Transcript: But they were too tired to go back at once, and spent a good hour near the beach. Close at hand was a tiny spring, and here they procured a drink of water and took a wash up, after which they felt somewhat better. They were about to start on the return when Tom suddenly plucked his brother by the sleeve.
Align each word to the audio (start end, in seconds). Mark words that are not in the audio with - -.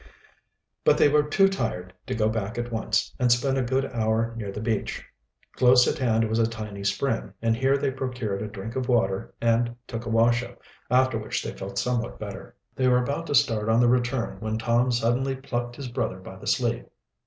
But 0.83 0.97
they 0.97 1.09
were 1.09 1.21
too 1.21 1.47
tired 1.47 1.93
to 2.07 2.15
go 2.15 2.27
back 2.27 2.57
at 2.57 2.71
once, 2.71 3.13
and 3.19 3.31
spent 3.31 3.59
a 3.59 3.61
good 3.61 3.85
hour 3.85 4.33
near 4.35 4.51
the 4.51 4.59
beach. 4.59 5.05
Close 5.53 5.87
at 5.87 5.99
hand 5.99 6.27
was 6.27 6.39
a 6.39 6.47
tiny 6.47 6.83
spring, 6.83 7.33
and 7.39 7.55
here 7.55 7.77
they 7.77 7.91
procured 7.91 8.41
a 8.41 8.47
drink 8.47 8.75
of 8.75 8.87
water 8.89 9.35
and 9.39 9.75
took 9.85 10.07
a 10.07 10.09
wash 10.09 10.41
up, 10.41 10.59
after 10.89 11.19
which 11.19 11.43
they 11.43 11.53
felt 11.53 11.77
somewhat 11.77 12.17
better. 12.17 12.55
They 12.75 12.87
were 12.87 13.03
about 13.03 13.27
to 13.27 13.35
start 13.35 13.69
on 13.69 13.79
the 13.79 13.87
return 13.87 14.37
when 14.39 14.57
Tom 14.57 14.89
suddenly 14.91 15.35
plucked 15.35 15.75
his 15.75 15.87
brother 15.89 16.17
by 16.17 16.35
the 16.37 16.47
sleeve. 16.47 16.87